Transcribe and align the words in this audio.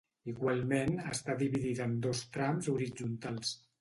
Igualment 0.31 0.95
està 1.15 1.35
dividida 1.41 1.87
en 1.91 1.93
dos 2.07 2.23
trams 2.39 2.71
horitzontals. 2.77 3.53